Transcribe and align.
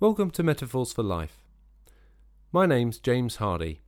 Welcome 0.00 0.30
to 0.30 0.42
Metaphors 0.42 0.94
for 0.94 1.02
Life. 1.02 1.44
My 2.52 2.64
name's 2.64 2.96
James 2.96 3.36
Hardy. 3.36 3.82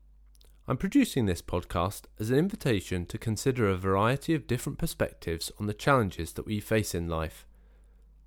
I'm 0.69 0.77
producing 0.77 1.25
this 1.25 1.41
podcast 1.41 2.03
as 2.21 2.29
an 2.29 2.37
invitation 2.37 3.07
to 3.07 3.17
consider 3.17 3.67
a 3.67 3.79
variety 3.79 4.35
of 4.35 4.47
different 4.47 4.79
perspectives 4.79 5.51
on 5.59 5.65
the 5.65 5.73
challenges 5.73 6.35
that 6.35 6.45
we 6.45 6.61
face 6.61 6.95
in 6.95 7.09
life, 7.09 7.47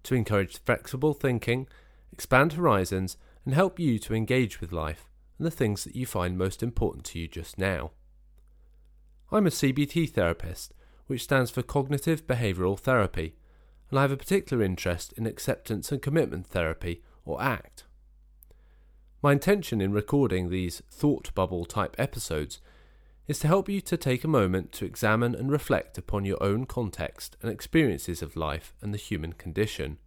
to 0.01 0.15
encourage 0.15 0.57
flexible 0.65 1.13
thinking, 1.13 1.67
expand 2.11 2.53
horizons, 2.53 3.17
and 3.45 3.53
help 3.53 3.79
you 3.79 3.99
to 3.99 4.15
engage 4.15 4.59
with 4.59 4.71
life 4.71 5.07
and 5.37 5.45
the 5.45 5.51
things 5.51 5.83
that 5.83 5.95
you 5.95 6.07
find 6.07 6.39
most 6.39 6.63
important 6.63 7.05
to 7.05 7.19
you 7.19 7.27
just 7.27 7.59
now. 7.59 7.91
I'm 9.31 9.45
a 9.45 9.51
CBT 9.51 10.09
therapist, 10.09 10.73
which 11.05 11.25
stands 11.25 11.51
for 11.51 11.61
Cognitive 11.61 12.25
Behavioural 12.25 12.79
Therapy, 12.79 13.35
and 13.91 13.99
I 13.99 14.01
have 14.01 14.11
a 14.11 14.17
particular 14.17 14.63
interest 14.63 15.13
in 15.13 15.27
acceptance 15.27 15.91
and 15.91 16.01
commitment 16.01 16.47
therapy 16.47 17.03
or 17.25 17.41
ACT. 17.41 17.83
My 19.21 19.31
intention 19.31 19.81
in 19.81 19.91
recording 19.91 20.49
these 20.49 20.83
thought 20.89 21.33
bubble 21.33 21.65
type 21.65 21.95
episodes 21.97 22.61
is 23.27 23.39
to 23.39 23.47
help 23.47 23.67
you 23.67 23.81
to 23.81 23.97
take 23.97 24.23
a 24.23 24.27
moment 24.27 24.71
to 24.73 24.85
examine 24.85 25.33
and 25.33 25.51
reflect 25.51 25.97
upon 25.97 26.25
your 26.25 26.41
own 26.43 26.65
context 26.65 27.35
and 27.41 27.51
experiences 27.51 28.21
of 28.21 28.35
life 28.35 28.73
and 28.81 28.93
the 28.93 28.99
human 28.99 29.33
condition. 29.33 29.97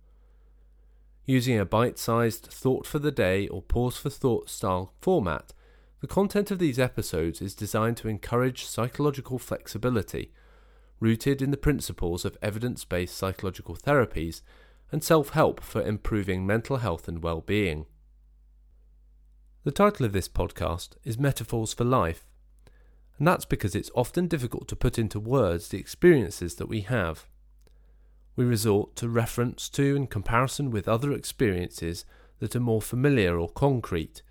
Using 1.27 1.59
a 1.59 1.65
bite 1.65 1.99
sized 1.99 2.47
thought 2.47 2.87
for 2.87 2.99
the 2.99 3.11
day 3.11 3.49
or 3.49 3.61
pause 3.61 3.97
for 3.97 4.09
thought 4.09 4.49
style 4.49 4.95
format, 5.01 5.53
the 6.01 6.07
content 6.07 6.53
of 6.53 6.61
these 6.61 6.79
episodes 6.79 7.43
is 7.43 7.55
designed 7.55 7.97
to 7.99 8.09
encourage 8.09 8.65
psychological 8.65 9.39
flexibility, 9.39 10.33
rooted 11.01 11.43
in 11.43 11.51
the 11.51 11.57
principles 11.57 12.25
of 12.25 12.39
evidence 12.41 12.85
based 12.85 13.17
psychological 13.17 13.75
therapies 13.75 14.43
and 14.91 15.05
self 15.05 15.31
help 15.31 15.61
for 15.61 15.83
improving 15.83 16.47
mental 16.47 16.79
health 16.79 17.09
and 17.09 17.23
well 17.23 17.41
being. 17.41 17.87
The 19.65 19.71
title 19.71 20.07
of 20.07 20.13
this 20.13 20.29
podcast 20.29 20.91
is 21.05 21.19
Metaphors 21.19 21.75
for 21.75 21.85
Life, 21.85 22.27
and 23.19 23.27
that's 23.27 23.45
because 23.45 23.75
it's 23.75 23.91
often 23.95 24.29
difficult 24.29 24.69
to 24.69 24.77
put 24.77 24.99
into 24.99 25.21
words 25.21 25.69
the 25.69 25.79
experiences 25.79 26.55
that 26.55 26.69
we 26.69 26.83
have. 26.83 27.27
We 28.37 28.45
resort 28.45 28.97
to 28.97 29.09
reference 29.09 29.69
to 29.71 29.97
and 29.97 30.09
comparison 30.09 30.71
with 30.71 30.89
other 30.89 31.13
experiences 31.13 32.05
that 32.39 32.55
are 32.55 32.61
more 32.61 32.81
familiar 32.81 33.39
or 33.39 33.49
concrete 33.49 34.23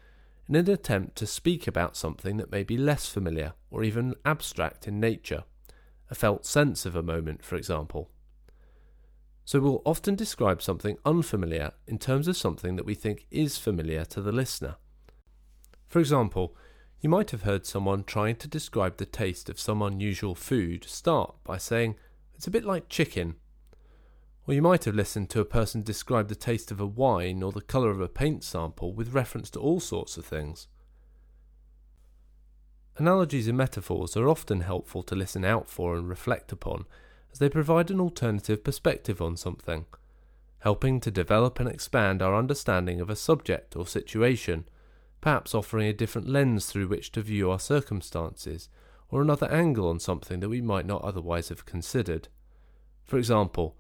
in 0.47 0.55
an 0.55 0.69
attempt 0.69 1.17
to 1.17 1.27
speak 1.27 1.67
about 1.67 1.97
something 1.97 2.37
that 2.37 2.51
may 2.51 2.63
be 2.63 2.77
less 2.77 3.09
familiar 3.09 3.53
or 3.69 3.83
even 3.83 4.15
abstract 4.23 4.87
in 4.87 4.99
nature, 4.99 5.43
a 6.09 6.15
felt 6.15 6.45
sense 6.45 6.85
of 6.85 6.95
a 6.95 7.03
moment, 7.03 7.43
for 7.43 7.57
example 7.57 8.09
so 9.47 9.61
we'll 9.61 9.81
often 9.85 10.13
describe 10.13 10.61
something 10.61 10.97
unfamiliar 11.05 11.71
in 11.87 11.97
terms 11.97 12.27
of 12.27 12.35
something 12.35 12.75
that 12.75 12.85
we 12.85 12.93
think 12.93 13.25
is 13.31 13.57
familiar 13.57 14.03
to 14.03 14.21
the 14.21 14.33
listener. 14.33 14.75
For 15.87 15.99
example, 15.99 16.53
you 16.99 17.07
might 17.09 17.31
have 17.31 17.43
heard 17.43 17.65
someone 17.65 18.03
trying 18.03 18.35
to 18.37 18.49
describe 18.49 18.97
the 18.97 19.05
taste 19.05 19.47
of 19.47 19.57
some 19.57 19.81
unusual 19.81 20.35
food 20.35 20.83
start 20.83 21.35
by 21.45 21.57
saying, 21.57 21.95
It's 22.35 22.45
a 22.45 22.51
bit 22.51 22.65
like 22.65 22.89
chicken. 22.89 23.35
Or 24.45 24.53
you 24.53 24.61
might 24.61 24.83
have 24.83 24.95
listened 24.95 25.29
to 25.29 25.39
a 25.39 25.45
person 25.45 25.81
describe 25.81 26.27
the 26.27 26.35
taste 26.35 26.69
of 26.69 26.81
a 26.81 26.85
wine 26.85 27.41
or 27.41 27.53
the 27.53 27.61
colour 27.61 27.89
of 27.89 28.01
a 28.01 28.09
paint 28.09 28.43
sample 28.43 28.91
with 28.91 29.13
reference 29.13 29.49
to 29.51 29.61
all 29.61 29.79
sorts 29.79 30.17
of 30.17 30.25
things. 30.25 30.67
Analogies 32.97 33.47
and 33.47 33.57
metaphors 33.57 34.17
are 34.17 34.27
often 34.27 34.59
helpful 34.59 35.03
to 35.03 35.15
listen 35.15 35.45
out 35.45 35.69
for 35.69 35.95
and 35.95 36.09
reflect 36.09 36.51
upon 36.51 36.83
as 37.37 37.39
they 37.39 37.49
provide 37.49 37.91
an 37.91 38.01
alternative 38.01 38.63
perspective 38.63 39.21
on 39.21 39.37
something, 39.37 39.85
helping 40.61 40.99
to 40.99 41.11
develop 41.11 41.59
and 41.59 41.69
expand 41.69 42.19
our 42.19 42.33
understanding 42.33 42.99
of 42.99 43.11
a 43.11 43.15
subject 43.15 43.75
or 43.75 43.85
situation, 43.85 44.67
perhaps 45.21 45.53
offering 45.53 45.87
a 45.87 45.93
different 45.93 46.27
lens 46.27 46.65
through 46.65 46.87
which 46.87 47.11
to 47.11 47.21
view 47.21 47.51
our 47.51 47.59
circumstances, 47.59 48.69
or 49.11 49.21
another 49.21 49.45
angle 49.51 49.87
on 49.87 49.99
something 49.99 50.39
that 50.39 50.49
we 50.49 50.61
might 50.61 50.87
not 50.87 51.03
otherwise 51.03 51.49
have 51.49 51.63
considered. 51.63 52.27
For 53.03 53.19
example, 53.19 53.77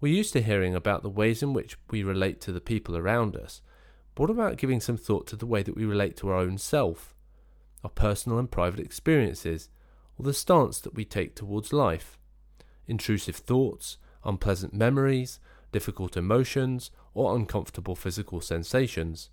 we're 0.00 0.14
used 0.14 0.32
to 0.34 0.40
hearing 0.40 0.76
about 0.76 1.02
the 1.02 1.10
ways 1.10 1.42
in 1.42 1.52
which 1.52 1.76
we 1.90 2.04
relate 2.04 2.40
to 2.42 2.52
the 2.52 2.60
people 2.60 2.96
around 2.96 3.34
us, 3.34 3.60
but 4.14 4.22
what 4.22 4.30
about 4.30 4.56
giving 4.56 4.78
some 4.78 4.96
thought 4.96 5.26
to 5.26 5.36
the 5.36 5.46
way 5.46 5.64
that 5.64 5.74
we 5.74 5.84
relate 5.84 6.16
to 6.18 6.28
our 6.28 6.36
own 6.36 6.58
self, 6.58 7.12
our 7.82 7.90
personal 7.90 8.38
and 8.38 8.52
private 8.52 8.78
experiences, 8.78 9.68
or 10.16 10.24
the 10.24 10.32
stance 10.32 10.78
that 10.78 10.94
we 10.94 11.04
take 11.04 11.34
towards 11.34 11.72
life? 11.72 12.16
Intrusive 12.86 13.36
thoughts, 13.36 13.98
unpleasant 14.24 14.74
memories, 14.74 15.38
difficult 15.72 16.16
emotions, 16.16 16.90
or 17.14 17.34
uncomfortable 17.36 17.96
physical 17.96 18.40
sensations. 18.40 19.30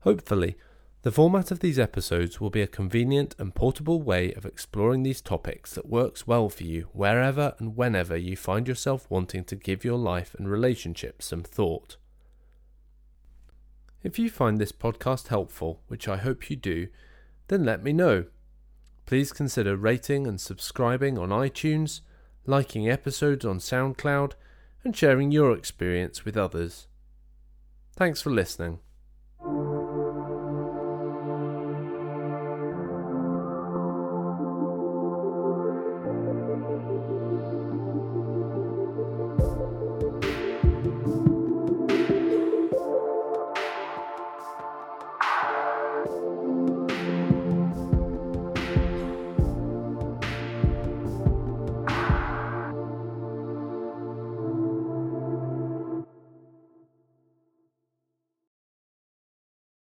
Hopefully, 0.00 0.56
the 1.02 1.12
format 1.12 1.50
of 1.50 1.60
these 1.60 1.78
episodes 1.78 2.40
will 2.40 2.50
be 2.50 2.62
a 2.62 2.66
convenient 2.66 3.36
and 3.38 3.54
portable 3.54 4.02
way 4.02 4.32
of 4.32 4.44
exploring 4.44 5.02
these 5.02 5.20
topics 5.20 5.74
that 5.74 5.88
works 5.88 6.26
well 6.26 6.48
for 6.48 6.64
you 6.64 6.88
wherever 6.92 7.54
and 7.58 7.76
whenever 7.76 8.16
you 8.16 8.36
find 8.36 8.66
yourself 8.66 9.06
wanting 9.08 9.44
to 9.44 9.54
give 9.54 9.84
your 9.84 9.98
life 9.98 10.34
and 10.34 10.50
relationships 10.50 11.26
some 11.26 11.42
thought. 11.42 11.96
If 14.02 14.18
you 14.18 14.28
find 14.30 14.58
this 14.58 14.72
podcast 14.72 15.28
helpful, 15.28 15.80
which 15.88 16.08
I 16.08 16.16
hope 16.16 16.50
you 16.50 16.56
do, 16.56 16.88
then 17.48 17.64
let 17.64 17.82
me 17.82 17.92
know 17.92 18.24
Please 19.06 19.32
consider 19.32 19.76
rating 19.76 20.26
and 20.26 20.40
subscribing 20.40 21.16
on 21.16 21.28
iTunes, 21.28 22.00
liking 22.44 22.90
episodes 22.90 23.44
on 23.44 23.58
SoundCloud, 23.58 24.32
and 24.82 24.96
sharing 24.96 25.30
your 25.30 25.52
experience 25.52 26.24
with 26.24 26.36
others. 26.36 26.88
Thanks 27.96 28.20
for 28.20 28.30
listening. 28.30 28.80